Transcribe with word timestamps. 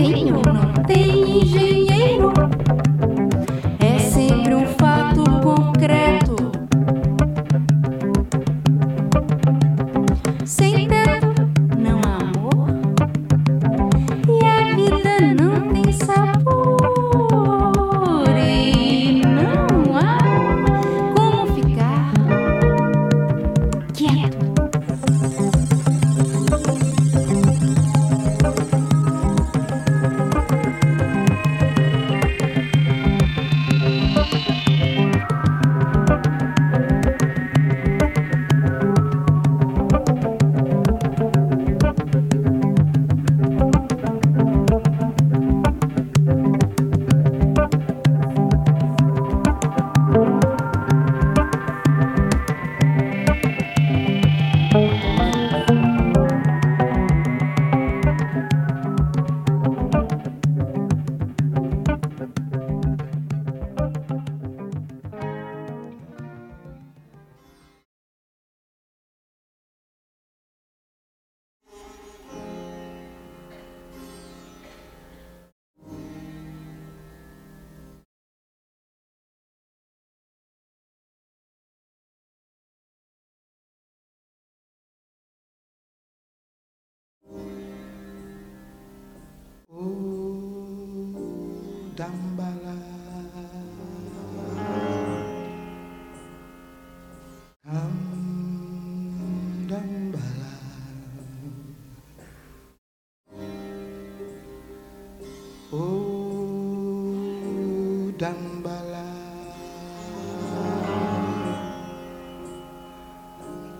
Sim, 0.00 0.39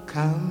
Come 0.06 0.50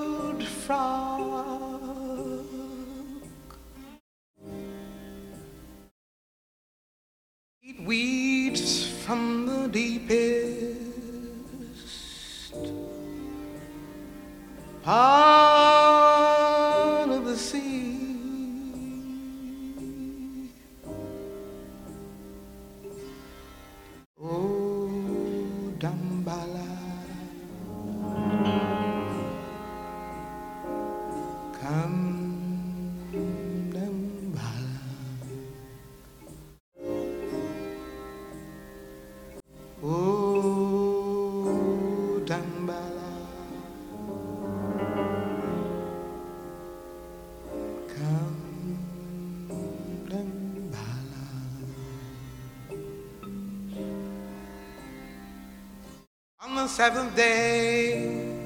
seventh 56.69 57.15
day. 57.15 58.37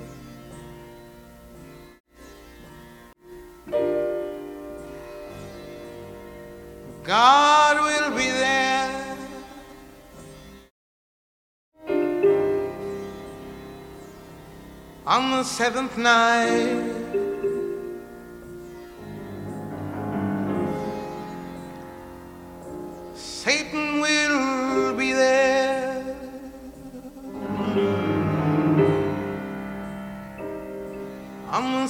God 7.03 7.75
will 7.83 8.11
be 8.15 8.29
there. 8.29 9.17
On 15.05 15.31
the 15.31 15.43
seventh 15.43 15.97
night. 15.97 16.82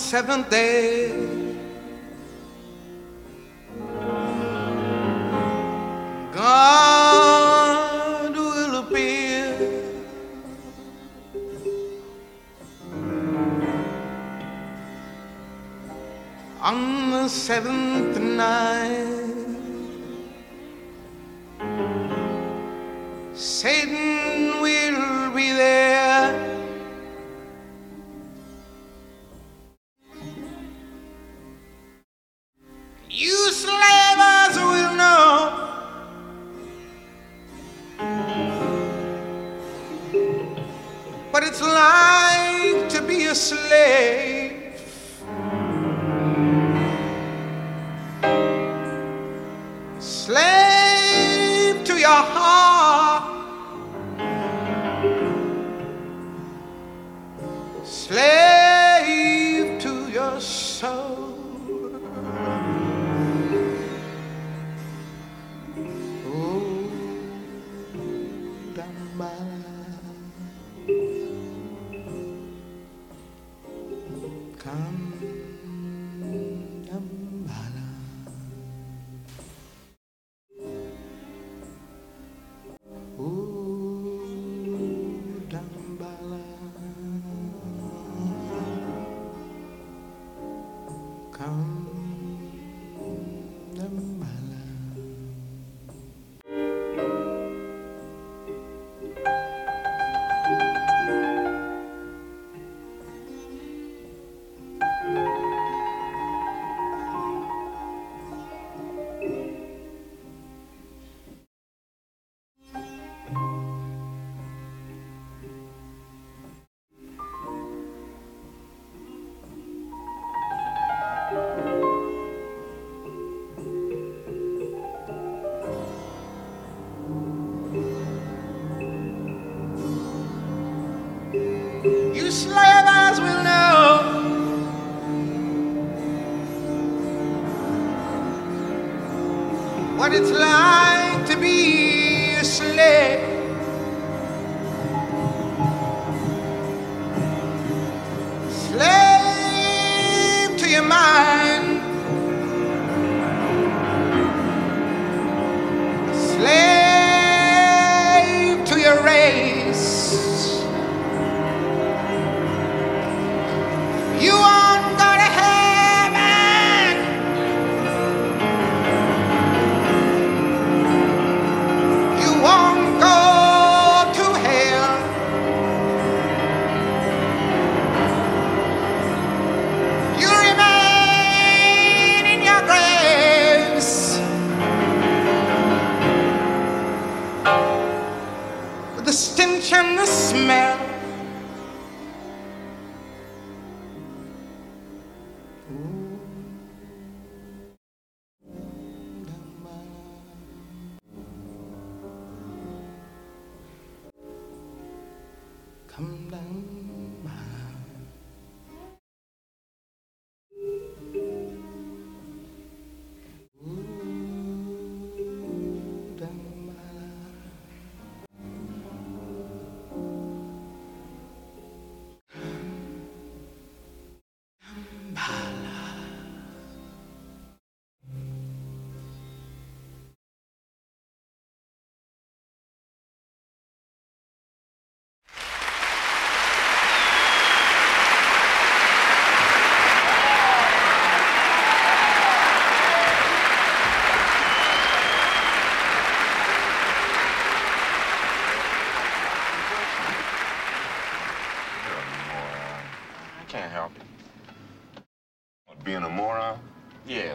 seventh 0.04 0.50
day. 0.50 1.33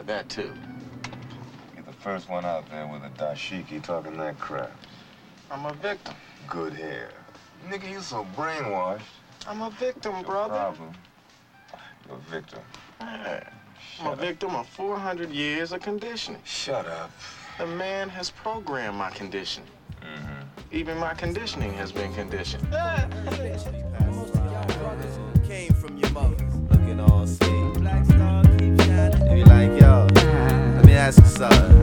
Too. 0.09 0.51
You're 1.75 1.85
the 1.85 1.93
first 1.93 2.29
one 2.29 2.43
out 2.43 2.67
there 2.71 2.87
with 2.87 3.03
a 3.03 3.09
dashiki 3.09 3.81
talking 3.83 4.17
that 4.17 4.39
crap. 4.39 4.71
I'm 5.51 5.65
a 5.67 5.73
victim. 5.73 6.15
Good 6.47 6.73
hair. 6.73 7.09
Nigga, 7.69 7.87
you 7.91 7.99
so 8.01 8.25
brainwashed. 8.35 9.01
I'm 9.47 9.61
a 9.61 9.69
victim, 9.69 10.15
Your 10.15 10.23
brother. 10.23 10.55
problem. 10.55 10.93
You're 12.07 12.17
a 12.17 12.21
victim. 12.21 12.59
Yeah. 12.99 13.47
I'm 13.99 14.07
a 14.07 14.11
up. 14.11 14.19
victim 14.19 14.55
of 14.55 14.67
400 14.69 15.29
years 15.29 15.71
of 15.73 15.81
conditioning. 15.81 16.41
Shut 16.43 16.87
up. 16.87 17.11
The 17.59 17.67
man 17.67 18.09
has 18.09 18.31
programmed 18.31 18.97
my 18.97 19.11
conditioning. 19.11 19.69
Mm-hmm. 20.01 20.41
Even 20.71 20.97
my 20.97 21.13
conditioning 21.13 21.73
has 21.73 21.91
been 21.91 22.11
conditioned. 22.15 22.67
Came 25.47 25.73
from 25.73 25.97
your 25.97 26.09
mother, 26.11 26.35
looking 26.71 26.99
all 26.99 27.25
sweet. 27.27 27.73
Black 27.75 28.05
star 28.05 28.09
keep 28.09 28.19
shining. 28.19 28.45
You 28.45 28.48
be 29.43 29.49
like, 29.49 29.79
yo, 29.79 30.07
let 30.75 30.85
me 30.85 30.93
ask 30.93 31.19
you 31.19 31.25
something. 31.27 31.79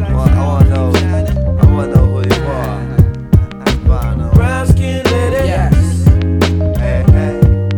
I 0.00 0.14
want, 0.14 0.32
I 0.32 0.46
want 0.46 0.64
to 0.64 0.74
know, 0.74 0.88
I 1.60 1.72
want 1.72 1.90
to 1.92 1.96
know 1.96 2.06
who 2.06 2.20
you 2.22 2.42
are. 2.46 2.96
Find 3.86 4.22
out. 4.22 4.34
Brown 4.34 4.66
skin 4.68 5.04
lady. 5.04 5.48
Yes. 5.48 6.06
Hey, 6.78 7.04
hey, 7.12 7.34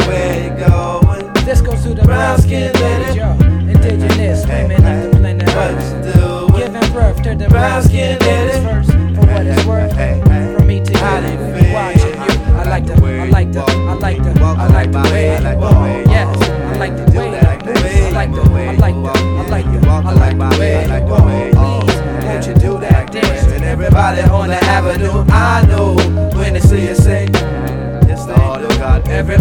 where 0.06 0.44
you 0.44 0.50
going? 0.64 1.44
This 1.44 1.60
goes 1.60 1.82
to 1.82 1.94
the 1.94 2.02
Brown 2.02 2.40
skin 2.40 2.72
lady. 2.74 3.18
Yo, 3.18 3.32
indigenous 3.68 4.44
Hey, 4.44 4.62
women 4.62 4.82
hey, 4.82 5.06
of 5.06 5.12
the 5.12 5.18
planet 5.18 5.48
what 5.48 5.70
Earth. 5.74 6.16
you? 6.16 6.58
Giving 6.58 6.92
birth 6.92 7.22
to 7.22 7.30
the 7.34 7.48
Brown 7.48 7.50
brown 7.50 7.82
skin 7.82 8.16
skin 8.20 8.28
ladies 8.28 8.46
lady. 8.46 8.49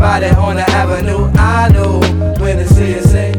Everybody 0.01 0.33
on 0.39 0.55
the 0.55 0.61
avenue, 0.71 1.29
I 1.35 1.67
know 1.73 1.99
when 2.41 2.55
they 2.55 2.65
see 2.67 2.93
you 2.93 3.01
say, 3.01 3.33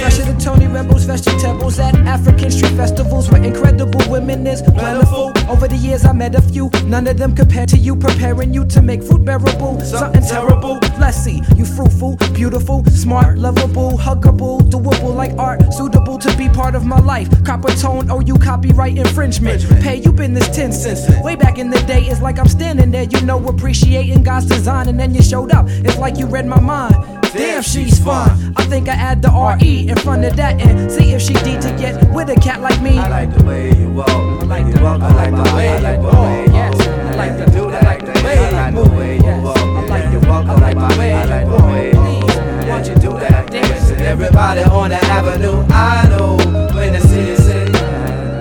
Fresher 0.00 0.22
than 0.22 0.38
Tony 0.38 0.66
Rebels, 0.68 1.04
vegetables 1.04 1.78
at 1.78 1.94
African 2.06 2.50
street 2.50 2.72
festivals 2.72 3.30
where 3.30 3.44
incredible 3.44 4.00
women 4.10 4.46
is 4.46 4.62
plentiful. 4.62 5.30
Over 5.52 5.68
the 5.68 5.76
years, 5.76 6.06
I 6.06 6.12
met 6.12 6.34
a 6.34 6.40
few, 6.40 6.70
none 6.86 7.06
of 7.06 7.18
them 7.18 7.36
compared 7.36 7.68
to 7.68 7.76
you, 7.76 7.94
preparing 7.94 8.54
you 8.54 8.64
to 8.68 8.80
make 8.80 9.02
fruit 9.02 9.22
bearable. 9.22 9.78
Something 9.80 10.22
terrible. 10.22 10.78
Let's 10.98 11.26
you 11.26 11.66
fruitful, 11.66 12.16
beautiful, 12.32 12.82
smart, 12.86 13.36
lovable, 13.36 13.98
huggable, 13.98 14.62
doable 14.62 15.14
like 15.14 15.32
art, 15.38 15.60
suitable 15.74 16.18
to 16.18 16.34
be 16.38 16.48
part 16.48 16.74
of 16.74 16.86
my 16.86 16.98
life. 16.98 17.28
Copper 17.44 17.68
tone, 17.76 18.10
oh, 18.10 18.20
you 18.20 18.38
copyright 18.38 18.96
infringement. 18.96 19.62
Pay 19.82 19.96
you 19.96 20.10
been 20.10 20.32
this 20.32 20.48
10 20.56 20.72
cents. 20.72 21.06
Way 21.22 21.36
back 21.36 21.58
in 21.58 21.68
the 21.68 21.80
day, 21.82 22.04
it's 22.04 22.22
like 22.22 22.38
I'm 22.38 22.48
standing 22.48 22.90
there, 22.90 23.04
you 23.04 23.20
know, 23.20 23.46
appreciating 23.46 24.22
God's 24.22 24.46
design, 24.46 24.88
and 24.88 24.98
then 24.98 25.14
you 25.14 25.22
showed 25.22 25.52
up. 25.52 25.66
It's 25.68 25.98
like 25.98 26.16
you 26.16 26.26
read 26.26 26.46
my 26.46 26.60
mind. 26.60 27.21
Damn, 27.32 27.62
she's 27.62 27.98
fun. 28.02 28.52
I 28.56 28.64
think 28.64 28.88
I 28.88 28.92
add 28.92 29.22
the 29.22 29.30
RE 29.30 29.88
in 29.88 29.96
front 29.96 30.24
of 30.24 30.36
that 30.36 30.60
and 30.60 30.90
see 30.90 31.12
if 31.12 31.22
she 31.22 31.32
D 31.34 31.58
to 31.60 31.74
get 31.78 31.94
with 32.12 32.28
a 32.28 32.34
cat 32.36 32.60
like 32.60 32.80
me. 32.82 32.98
I 32.98 33.08
like 33.08 33.34
the 33.36 33.44
way 33.44 33.72
you 33.78 33.88
walk. 33.90 34.08
I 34.08 34.44
like 34.44 34.66
you 34.66 34.72
the- 34.74 34.82
walk. 34.82 35.00
I 35.00 35.12
like 35.14 35.30
the 35.34 35.50
I 35.50 35.56
way 35.56 35.80
like 35.80 35.96
you 35.96 36.02
the 36.02 36.08
walk. 36.08 36.14
way 36.26 36.44
you 36.46 36.52
Yes, 36.52 36.74
walk. 36.76 36.88
I 36.88 37.14
like 37.16 37.36
the- 37.38 37.50
do 37.52 37.68
I 37.70 37.80
like 37.80 38.04
the 38.04 38.12
way 38.22 38.38
I 38.38 38.50
like 38.50 38.74
you 38.74 38.82
the 38.82 38.88
move. 38.90 38.98
way 38.98 39.16
you 39.16 39.22
Yes, 39.22 39.44
walk. 39.44 39.56
I 39.58 39.86
like 39.88 40.12
you 40.12 40.20
the- 40.20 40.28
walk. 40.28 40.46
I 40.46 40.54
like 40.60 40.76
the 40.76 40.98
way 40.98 41.12
I 41.12 41.24
like 41.24 41.44
you 41.44 41.50
the 41.50 41.56
walk. 41.56 41.72
way 41.72 41.90
you 41.92 41.98
walk. 42.00 42.26
Please, 42.26 42.68
Won't 42.68 42.86
you 42.88 42.94
do 42.96 43.10
that? 43.18 43.50
dance. 43.50 43.90
And 43.90 44.00
everybody 44.02 44.62
on 44.64 44.90
the 44.90 45.04
avenue, 45.06 45.64
I 45.70 46.08
know 46.08 46.36
when 46.74 46.92
they 46.92 47.00
see 47.00 47.28
you 47.30 47.36
say, 47.36 47.64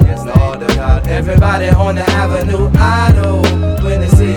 Yes, 0.06 0.26
Lord. 0.26 0.64
Everybody 1.08 1.70
on 1.70 1.96
the 1.96 2.10
avenue, 2.12 2.70
I 2.76 3.12
know 3.14 3.42
when 3.84 4.02
they 4.02 4.08
see 4.10 4.34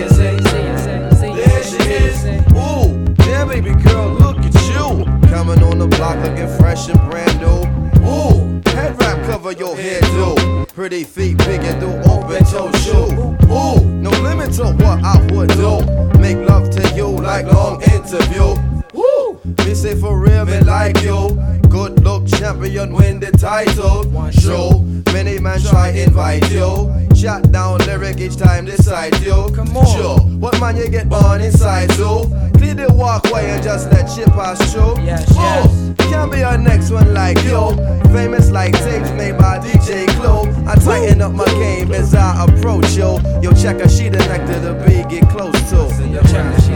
Coming 5.45 5.63
on 5.65 5.77
the 5.77 5.85
block 5.85 6.17
looking 6.23 6.47
fresh 6.57 6.89
and 6.89 6.99
brand 7.07 7.39
new. 7.39 7.61
Ooh, 8.01 8.61
head 8.71 8.99
wrap 8.99 9.23
cover 9.27 9.51
your 9.51 9.77
head, 9.77 10.01
do. 10.01 10.65
Pretty 10.73 11.03
feet 11.03 11.37
big 11.37 11.61
and 11.61 11.79
do 11.79 11.87
open 12.11 12.43
toe 12.45 12.71
shoe. 12.79 13.13
Ooh, 13.53 13.79
no 14.01 14.09
limit 14.23 14.53
to 14.53 14.73
what 14.73 15.03
I 15.03 15.21
would 15.33 15.49
do. 15.49 15.85
Make 16.19 16.37
love 16.49 16.71
to 16.71 16.95
you 16.95 17.09
like 17.09 17.45
long 17.45 17.79
interview. 17.83 18.55
Woo! 18.93 19.39
Me 19.63 19.75
say 19.75 19.93
for 19.93 20.17
real, 20.17 20.45
me 20.45 20.61
like 20.61 21.03
you. 21.03 21.39
Good 21.69 22.03
look 22.03 22.25
champion, 22.25 22.91
win 22.91 23.19
the 23.19 23.29
title. 23.29 24.01
Show 24.31 24.79
many 25.13 25.37
man 25.37 25.61
try 25.61 25.89
invite 25.89 26.49
you. 26.49 26.91
Shot 27.15 27.51
down 27.51 27.79
lyric 27.79 28.19
each 28.19 28.37
time 28.37 28.65
they 28.65 28.75
cite 28.75 29.19
you. 29.25 29.49
Come 29.55 29.75
on. 29.77 29.85
Sure, 29.87 30.19
what 30.37 30.59
man 30.59 30.75
you 30.77 30.89
get 30.89 31.09
born 31.09 31.41
inside 31.41 31.89
so? 31.93 32.25
Clear 32.57 32.75
the 32.75 32.93
walkway 32.93 33.49
and 33.49 33.63
just 33.63 33.89
let 33.91 34.09
shit 34.09 34.27
pass 34.29 34.59
through. 34.73 35.01
Yes, 35.01 35.25
Oh, 35.37 35.93
can't 35.97 36.31
be 36.31 36.43
our 36.43 36.57
next 36.57 36.91
one 36.91 37.13
like 37.13 37.41
you. 37.43 37.75
Famous 38.13 38.51
like 38.51 38.73
tapes 38.73 39.09
made 39.11 39.37
by 39.37 39.59
DJ 39.59 40.07
Clue. 40.19 40.43
I 40.67 40.75
tighten 40.75 41.21
up 41.21 41.31
my 41.31 41.45
game 41.45 41.91
as 41.93 42.13
I 42.13 42.45
approach. 42.45 42.95
Yo, 42.95 43.17
check 43.53 43.79
her, 43.79 43.89
she 43.89 44.09
the 44.09 44.19
neck 44.19 44.45
to 44.47 44.59
the 44.59 44.73
B, 44.85 45.03
get 45.09 45.27
close 45.29 45.53
to. 45.71 45.77
Yo, 46.07 46.21
check 46.23 46.45
her, 46.45 46.61
she 46.61 46.74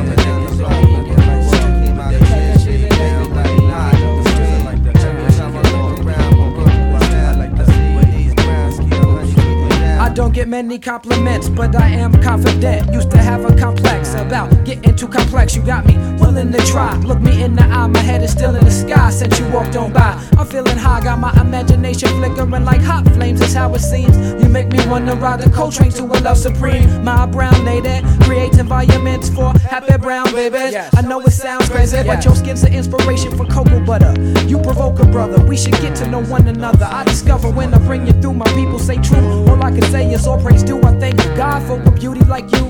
many 10.49 10.79
compliments, 10.79 11.47
but 11.47 11.75
I 11.75 11.89
am 11.89 12.11
confident. 12.23 12.91
Used 12.91 13.11
to 13.11 13.19
have 13.19 13.45
a 13.45 13.55
complex 13.55 14.15
about 14.15 14.49
getting 14.65 14.95
too 14.95 15.07
complex. 15.07 15.55
You 15.55 15.61
got 15.61 15.85
me 15.85 15.93
willing 16.39 16.53
to 16.53 16.65
try. 16.65 16.95
Look 16.97 17.19
me 17.19 17.43
in 17.43 17.55
the 17.55 17.63
eye, 17.63 17.87
my 17.87 17.99
head 17.99 18.23
is 18.23 18.31
still 18.31 18.55
in 18.55 18.63
the 18.63 18.71
sky 18.71 19.09
since 19.09 19.39
you 19.39 19.47
walked 19.49 19.75
on 19.75 19.91
by. 19.91 20.11
I'm 20.37 20.47
feeling 20.47 20.77
high, 20.77 21.01
got 21.01 21.19
my 21.19 21.31
imagination 21.39 22.09
flickering 22.09 22.65
like 22.65 22.81
hot 22.81 23.05
flames. 23.13 23.39
That's 23.39 23.53
how 23.53 23.73
it 23.73 23.79
seems. 23.79 24.15
You 24.41 24.49
make 24.49 24.71
me 24.71 24.85
wanna 24.87 25.15
ride 25.15 25.41
the 25.41 25.49
Coltrane 25.49 25.91
to 25.91 26.03
a 26.03 26.17
love 26.21 26.37
supreme. 26.37 27.03
My 27.03 27.25
brown 27.25 27.65
lady 27.65 28.01
creates 28.23 28.57
environments 28.57 29.29
for 29.29 29.53
happy 29.59 29.97
brown 29.97 30.31
babies. 30.33 30.75
I 30.95 31.01
know 31.01 31.19
it 31.21 31.31
sounds 31.31 31.69
crazy, 31.69 32.03
but 32.03 32.23
your 32.23 32.35
skin's 32.35 32.63
an 32.63 32.73
inspiration 32.73 33.35
for 33.35 33.45
cocoa 33.45 33.83
butter. 33.85 34.13
You 34.47 34.59
provoke 34.59 34.99
a 34.99 35.05
brother. 35.05 35.43
We 35.45 35.57
should 35.57 35.73
get 35.81 35.95
to 35.97 36.07
know 36.07 36.23
one 36.23 36.47
another. 36.47 36.85
I 36.85 37.03
discover 37.03 37.49
when 37.49 37.73
I 37.73 37.79
bring 37.79 38.07
you 38.07 38.13
through. 38.21 38.33
My 38.33 38.51
people 38.53 38.79
say 38.79 38.97
true. 38.97 39.47
All 39.49 39.63
I 39.63 39.71
can 39.71 39.83
say 39.83 40.11
is 40.11 40.25
all 40.27 40.41
praise 40.41 40.63
due. 40.63 40.81
I 40.83 40.97
thank 40.99 41.17
God 41.35 41.61
for 41.63 41.81
a 41.81 41.91
beauty 41.91 42.21
like 42.21 42.51
you. 42.51 42.69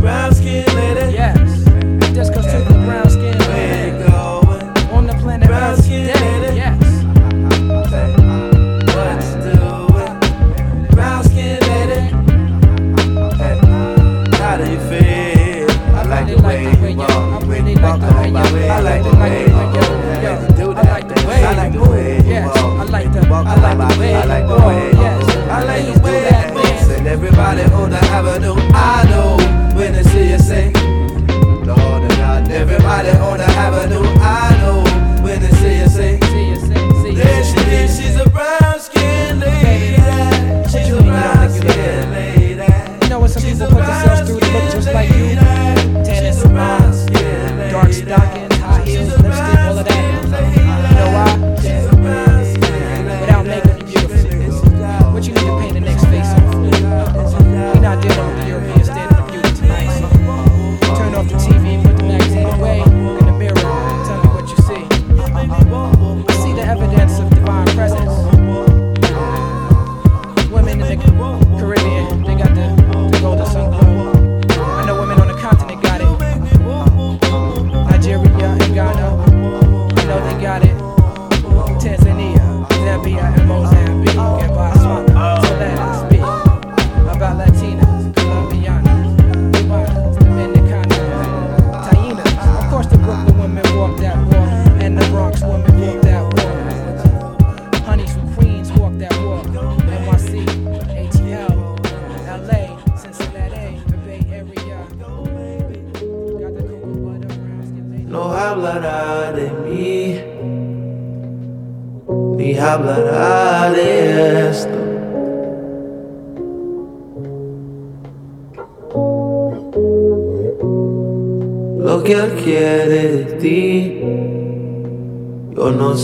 Brown 0.00 0.34
skin 0.34 0.66
lady, 0.74 1.14
Yes, 1.14 1.63
just 2.14 2.32
cause 2.32 2.46
to 2.46 2.58
the 2.58 2.74
brown 2.86 3.10
skin 3.10 3.36
where 3.48 3.86
you 3.88 3.98
going? 4.06 4.62
on 4.94 5.06
the 5.08 5.14
planet 5.14 5.48
Brown 5.48 5.76
skin 5.76 6.06
Yeah, 6.06 6.52
yes. 6.54 7.04
What 8.94 9.10
doing? 9.42 10.14
Brown 10.90 11.24
skin 11.24 11.58
lady. 11.60 12.02
How 14.38 14.56
do 14.56 14.64
you 14.70 14.78
feel? 14.88 15.70
I 15.90 16.04
like 16.04 16.26
the 16.28 16.42
way 16.42 16.62
you 16.62 16.96
walk. 16.96 17.10
I 17.10 17.46
really 17.46 17.74
like 17.74 18.00
the 18.00 18.06
way 18.06 18.68
I 18.70 18.80
like 18.80 19.02
the 19.02 19.10
way 19.16 19.44
you 19.44 19.52
walk. 19.52 19.74
I 20.76 20.82
like 20.84 21.08
the 21.08 21.26
way 21.26 21.44
I 21.44 21.54
like 21.56 21.72
the 21.72 21.82
way 21.82 22.18
you 22.18 22.46
walk. 22.46 22.56
I 22.56 22.84
like 22.84 23.12
the, 23.12 23.20
I 23.26 23.56
like 23.58 23.78
the 23.78 23.98
way 23.98 24.14
I 24.14 24.24
like 24.24 24.46
the 24.46 24.54
way 24.54 24.94
walk. 24.94 25.02
Yes, 25.02 25.36
I 25.48 25.64
like 25.64 25.84
Please 25.84 25.94
the 25.94 25.98
do 25.98 26.12
that 26.12 26.30
that 26.30 26.54
dance. 26.54 26.86
dance. 26.86 26.98
And 26.98 27.06
everybody 27.08 27.62
on 27.62 27.90
the 27.90 27.98
avenue, 27.98 28.54
I 28.72 29.04
know 29.10 29.36
when 29.76 29.92
they 29.94 30.02
see 30.04 30.30
you 30.30 30.38
say, 30.38 30.72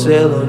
yo 0.09 0.40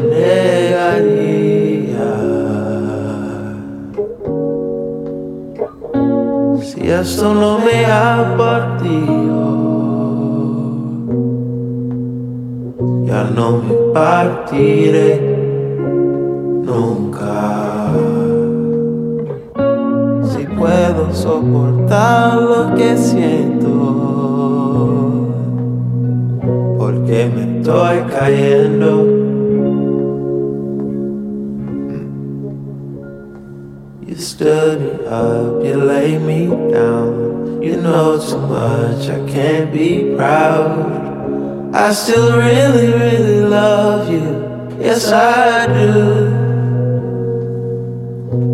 really, 42.52 42.88
really 42.92 43.42
love 43.42 44.10
you. 44.12 44.78
Yes, 44.80 45.12
I 45.12 45.68
do. 45.68 46.42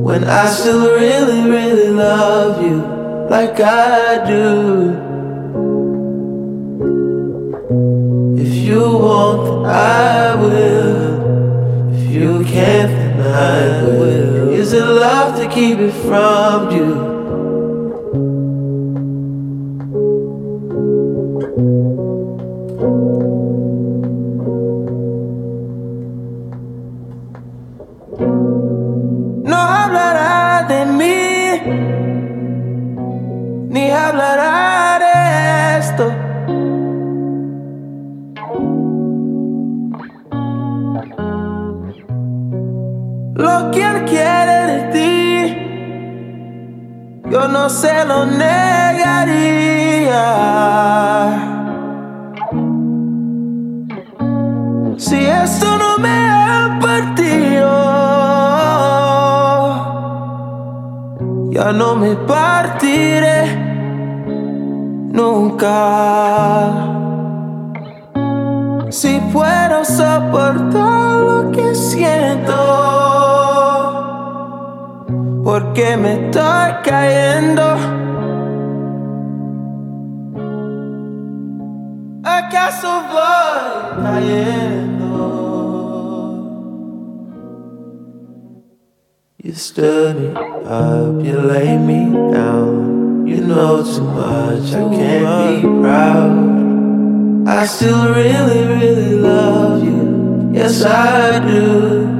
When 0.07 0.23
I 0.23 0.45
still 0.47 0.93
really, 0.93 1.49
really 1.49 1.89
love 1.89 2.61
you 2.61 2.77
like 3.29 3.59
I 3.59 4.25
do. 4.27 4.93
If 8.37 8.53
you 8.53 8.81
want, 8.81 9.67
I 9.67 10.35
will. 10.35 11.93
If 11.95 12.11
you 12.11 12.45
can't, 12.45 12.91
then 12.91 13.19
I 13.21 13.83
will. 13.83 14.49
Is 14.49 14.73
it 14.73 14.85
love 14.85 15.39
to 15.39 15.47
keep 15.49 15.79
it 15.79 15.91
from 15.91 16.71
you? 16.71 17.16
hablará 34.07 34.99
de 35.05 35.15
esto. 35.79 36.05
Lo 43.35 43.71
que 43.71 43.81
él 43.83 44.05
quiere 44.05 44.57
de 44.71 44.79
ti, 44.95 45.11
yo 47.29 47.47
no 47.47 47.69
se 47.69 48.05
lo 48.05 48.25
negaría. 48.25 50.25
Si 54.97 55.25
eso 55.25 55.77
no 55.77 55.97
me 55.99 56.29
ha 56.29 56.79
partido, 56.81 57.69
ya 61.51 61.71
no 61.71 61.95
me 61.95 62.15
partiré. 62.15 63.66
Nunca. 65.17 66.71
Si 68.89 69.19
puedo 69.33 69.83
soportar 69.83 71.19
lo 71.29 71.51
que 71.51 71.75
siento 71.75 72.53
porque 75.43 75.97
me 75.97 76.13
estoy 76.25 76.69
cayendo. 76.83 77.63
¿Acaso 82.23 82.87
voy 83.13 84.03
cayendo? 84.03 85.15
You 89.43 89.53
stood 89.53 90.15
me 90.19 90.29
up, 90.65 91.23
you 91.23 91.35
lay 91.39 91.77
me 91.77 92.11
down. 92.31 92.96
You 93.37 93.43
know 93.45 93.83
too 93.83 94.01
much, 94.01 94.73
I 94.73 94.81
can't 94.95 95.61
be 95.61 95.67
proud. 95.83 97.47
I 97.47 97.67
still 97.67 98.11
really, 98.11 98.65
really 98.65 99.13
love 99.13 99.83
you. 99.83 100.49
Yes, 100.55 100.83
I 100.83 101.37
do. 101.47 102.16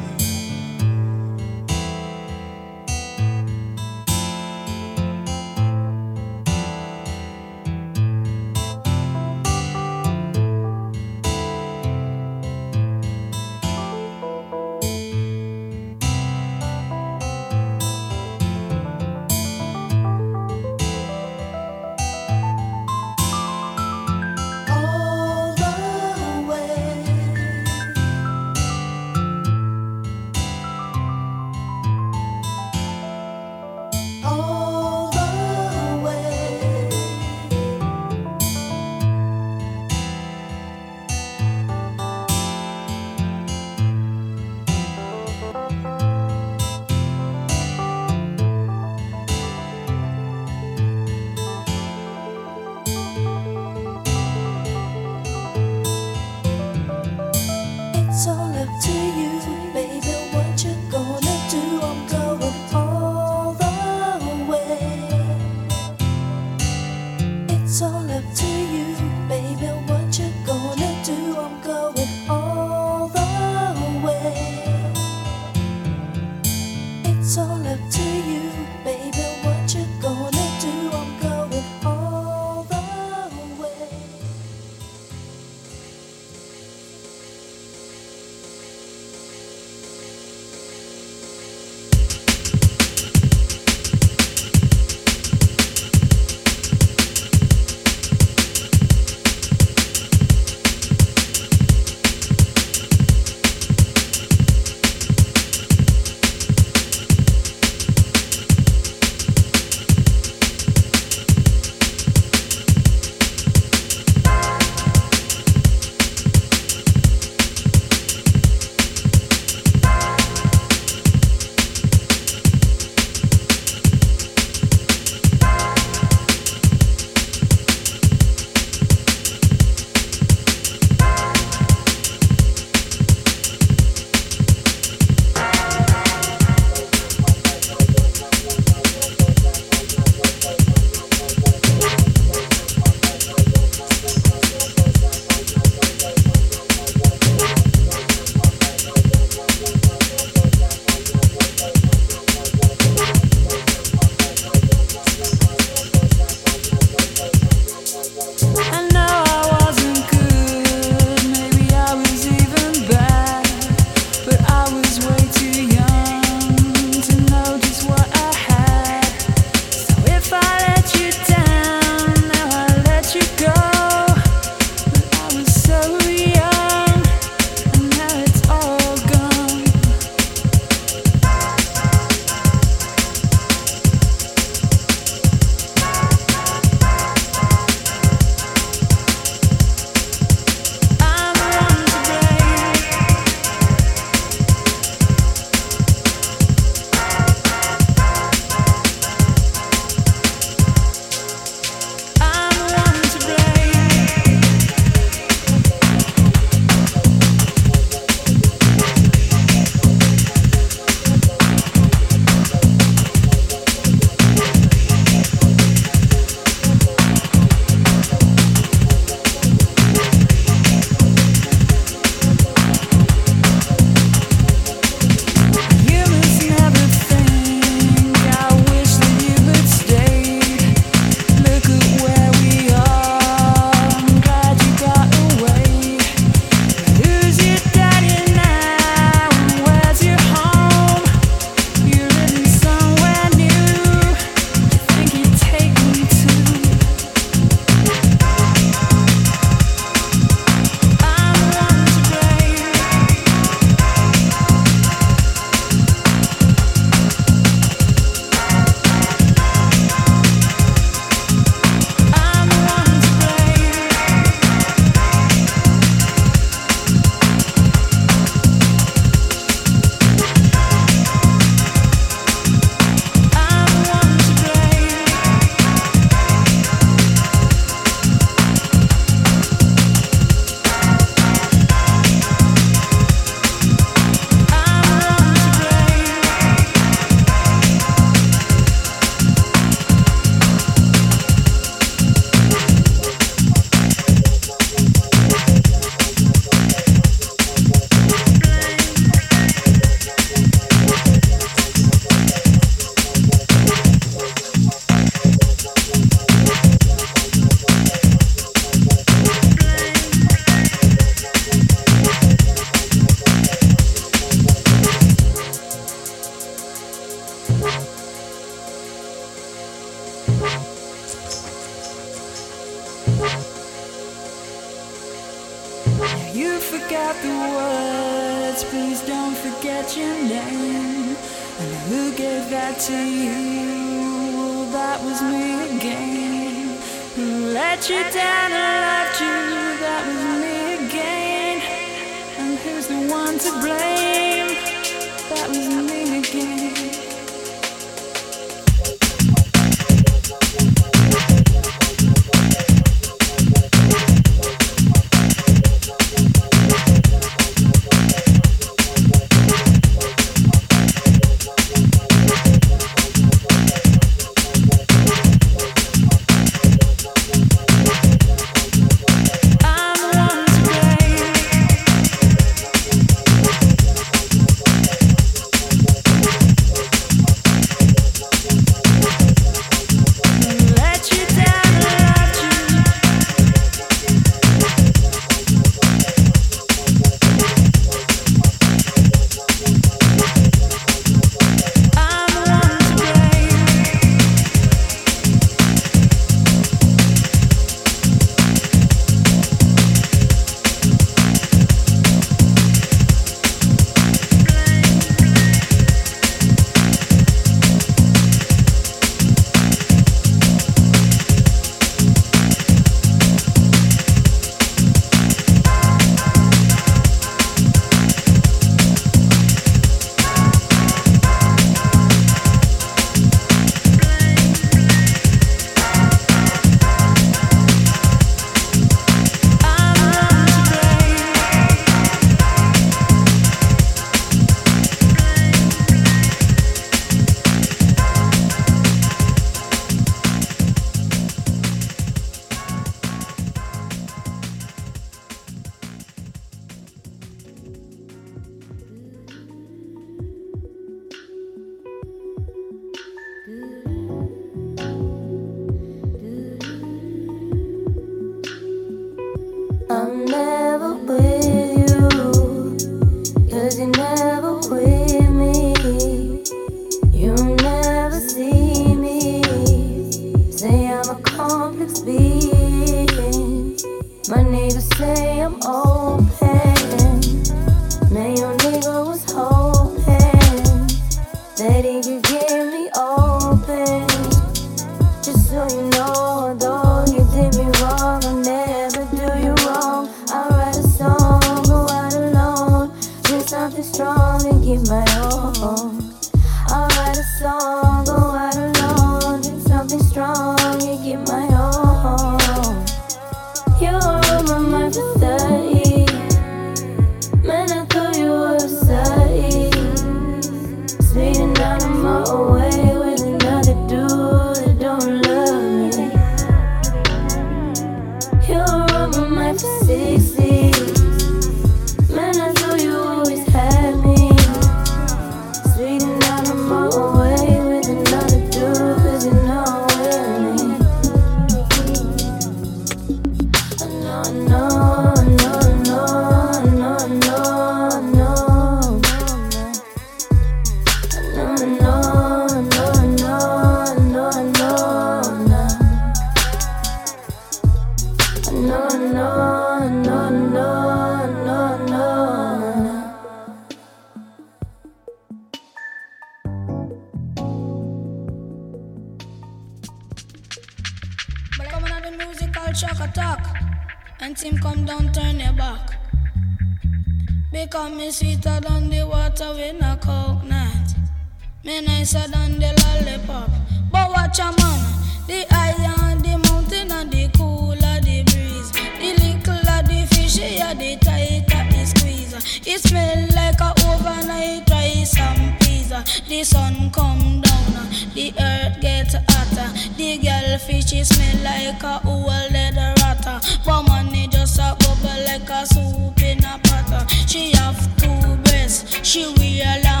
Me 571.71 571.79
nicer 571.79 572.27
than 572.27 572.59
the 572.59 572.67
lollipop. 572.83 573.49
But 573.93 574.09
watch 574.09 574.39
a 574.39 574.51
man, 574.59 574.81
the 575.25 575.45
iron, 575.51 576.21
the 576.21 576.37
mountain 576.49 576.91
and 576.91 577.09
the 577.09 577.29
cooler 577.37 577.97
the 578.01 578.23
breeze. 578.27 578.71
The 578.99 579.09
little 579.23 579.69
of 579.75 579.87
the 579.87 580.05
fishy 580.11 580.59
and 580.59 580.77
the 580.77 580.97
tighter 580.97 581.63
the 581.71 581.85
squeeze. 581.85 582.33
It 582.67 582.81
smell 582.81 583.25
like 583.37 583.61
a 583.61 583.71
overnight 583.87 584.69
rice 584.69 585.17
and 585.17 585.57
pizza. 585.61 586.03
The 586.27 586.43
sun 586.43 586.91
come 586.91 587.39
down, 587.39 587.87
the 588.15 588.33
earth 588.37 588.81
gets 588.81 589.15
hotter. 589.29 589.71
The 589.95 590.17
girl 590.17 590.57
fishy 590.57 591.05
smell 591.05 591.37
like 591.41 591.83
a 591.83 592.01
old 592.05 592.51
leather 592.51 592.93
rata. 592.99 593.39
But 593.65 593.83
money 593.83 594.27
just 594.27 594.59
a 594.59 594.75
bubble 594.77 595.23
like 595.23 595.49
a 595.49 595.65
soup 595.65 596.21
in 596.21 596.43
a 596.43 596.59
pot. 596.65 597.09
She 597.29 597.53
have 597.53 597.79
two 597.95 598.35
breasts, 598.43 599.07
she 599.07 599.33
wear 599.37 599.81
long. 599.85 600.00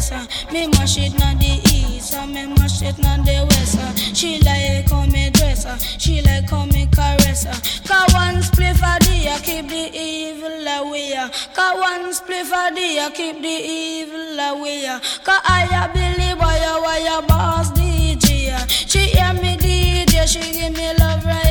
The 0.00 0.16
best 0.16 0.48
uh. 0.48 0.52
Me 0.52 0.66
mash 0.66 0.98
it 0.98 1.12
na 1.18 1.34
the 1.34 1.60
east 1.72 2.14
and 2.14 2.32
me 2.32 2.46
mash 2.46 2.82
it 2.82 2.98
na 2.98 3.16
the 3.18 3.46
west 3.50 3.78
uh. 3.78 3.94
She 4.14 4.38
like 4.40 4.88
how 4.88 5.06
me 5.06 5.30
dress 5.30 5.66
uh. 5.66 5.76
She 5.78 6.22
like 6.22 6.48
how 6.48 6.64
me 6.66 6.86
caress 6.92 7.46
uh. 7.46 7.54
Cause 7.86 8.12
one 8.14 8.42
spliff 8.42 8.80
a 8.82 8.98
day 9.00 9.28
uh, 9.28 9.38
keep 9.40 9.68
the 9.68 9.90
evil 9.94 10.66
away 10.66 11.14
uh. 11.14 11.28
Cause 11.54 11.80
one 11.80 12.12
spliff 12.12 12.50
a 12.52 12.74
day 12.74 12.98
uh, 12.98 13.10
keep 13.10 13.40
the 13.40 13.48
evil 13.48 14.38
away 14.38 14.86
uh. 14.86 15.00
Cause 15.24 15.40
I 15.44 15.68
a 15.68 15.92
Billy 15.92 16.34
boy 16.34 16.44
uh, 16.44 16.80
why 16.80 17.18
a 17.18 17.22
boss 17.26 17.70
DJ 17.72 18.52
uh. 18.52 18.66
She 18.66 19.00
hear 19.16 19.32
me 19.34 19.56
DJ 19.56 20.26
she 20.26 20.40
give 20.52 20.76
me 20.76 20.94
love 20.98 21.24
right 21.24 21.49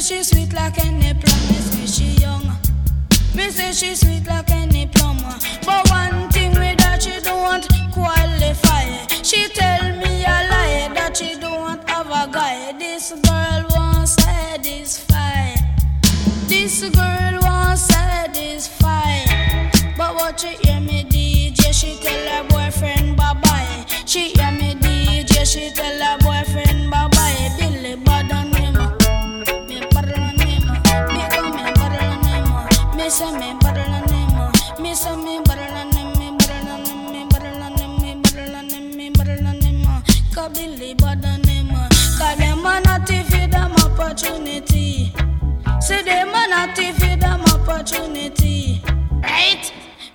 say 0.00 0.16
she 0.16 0.22
sweet 0.22 0.52
like 0.52 0.78
any 0.78 1.12
plum. 1.14 1.40
Me 1.48 1.54
say 1.56 1.86
she 1.86 2.04
young. 2.22 2.44
Me 3.34 3.50
say 3.50 3.72
she 3.72 3.94
sweet 3.94 4.26
like 4.26 4.50
any 4.50 4.86
plum. 4.86 5.18
But 5.64 5.88
one 5.90 6.30
thing 6.30 6.52
with 6.52 6.78
that 6.78 7.02
she 7.02 7.20
don't 7.20 7.66
qualify. 7.92 8.84
She 9.22 9.48
tell 9.48 9.82
me 9.98 10.22
a 10.24 10.38
lie 10.50 10.90
that 10.94 11.16
she 11.16 11.38
don't 11.38 11.88
have 11.88 12.06
a 12.06 12.32
guy. 12.32 12.72
This 12.78 13.12
girl 13.12 13.66
won't 13.70 14.08
satisfy. 14.08 15.54
This 16.46 16.82
girl 16.90 17.38
won't 17.42 17.78
satisfy. 17.78 19.24
But 19.96 20.14
what 20.14 20.42
you 20.42 20.56
hear 20.62 20.80
me 20.80 21.04
DJ? 21.04 21.72
She 21.72 21.98
tell 22.02 22.42
her 22.42 22.48
boyfriend 22.48 23.16
bye 23.16 23.34
bye. 23.42 23.84
She 24.06 24.30
hear 24.30 24.50
me 24.52 24.74
DJ. 24.74 25.44
She 25.46 25.70
tell 25.74 25.98
her 26.00 26.18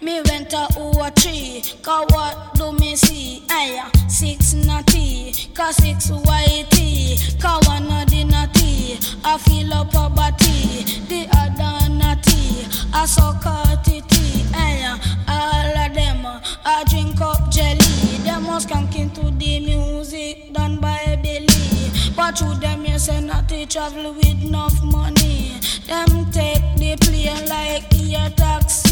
Me 0.05 0.21
went 0.29 0.51
to 0.51 0.67
over 0.77 1.09
three, 1.09 1.63
cause 1.81 2.05
what 2.11 2.53
do 2.53 2.71
me 2.73 2.95
see? 2.95 3.41
Aya, 3.49 3.89
six 4.07 4.53
natty, 4.53 5.33
cause 5.55 5.77
six 5.77 6.11
whitey, 6.11 7.41
cause 7.41 7.67
one 7.67 7.91
of 7.91 8.07
the 8.11 8.23
natty, 8.23 8.99
I 9.23 9.39
feel 9.39 9.73
up 9.73 9.91
body, 9.93 10.83
the 11.09 11.27
other 11.33 11.89
natty, 11.91 12.67
I 12.93 13.07
suck 13.07 13.43
a 13.47 13.81
titty, 13.83 14.45
aya, 14.53 14.99
all 15.27 15.85
of 15.85 15.93
them, 15.95 16.23
I 16.63 16.83
drink 16.87 17.19
up 17.19 17.49
jelly, 17.49 18.17
them 18.23 18.45
was 18.45 18.67
skanking 18.67 19.11
to 19.15 19.31
the 19.31 19.59
music 19.59 20.53
done 20.53 20.79
by 20.79 21.19
Billy, 21.23 21.89
but 22.15 22.37
through 22.37 22.53
them 22.59 22.85
you 22.85 22.99
say 22.99 23.21
natty 23.21 23.65
travel 23.65 24.13
with 24.13 24.43
enough 24.43 24.79
money, 24.83 25.53
them 25.87 26.29
take 26.29 26.61
the 26.77 26.95
plane 27.01 27.49
like 27.49 27.91
a 27.91 28.29
taxi, 28.35 28.84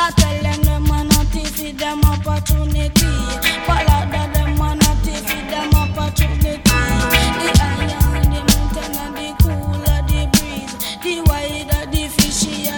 I 0.00 0.12
tell 0.12 0.42
them 0.42 0.62
them 0.62 0.84
a 0.84 1.04
not 1.04 1.26
feed 1.26 1.76
them 1.76 2.00
opportunity. 2.04 3.10
That 3.66 4.32
them 4.32 4.60
a 4.60 4.74
not 4.76 5.02
them 5.50 5.74
opportunity. 5.74 6.62
The 6.62 7.50
higher 7.58 7.98
the 8.30 8.40
mountain 8.46 8.94
and 9.02 9.16
the 9.18 9.28
cooler 9.42 10.00
the 10.06 10.20
breeze. 10.34 10.74
The 11.02 11.14
wider 11.26 11.90
the 11.90 12.08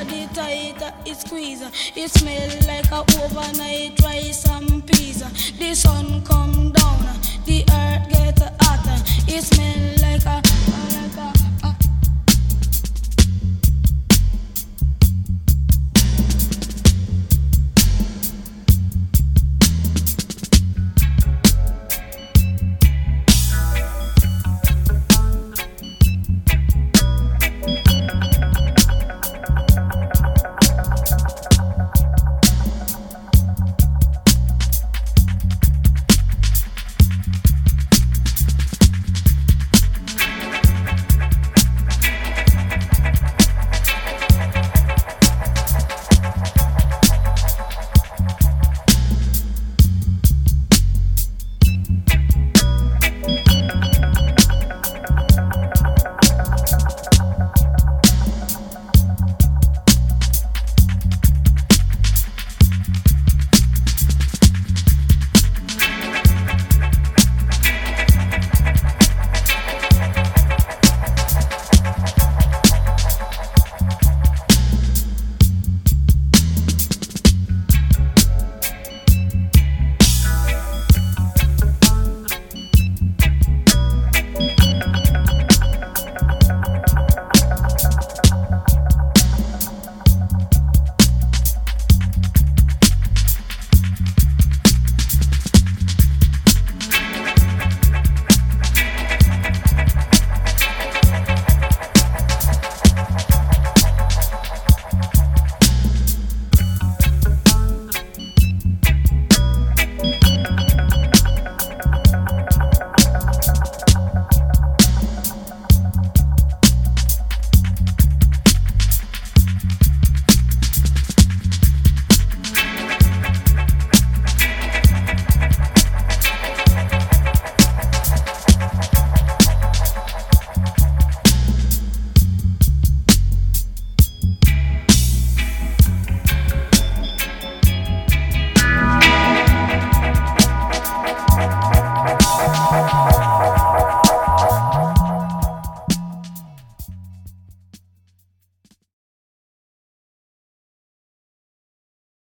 the 0.04 0.22
tighter 0.32 0.92
it. 1.04 1.62
It 1.94 2.10
smell 2.10 2.50
like 2.66 2.90
a 2.90 3.00
overnight 3.22 4.00
rice 4.02 4.48
and 4.48 4.86
peas. 4.86 5.22
The 5.58 5.74
sun 5.74 6.22
come 6.24 6.49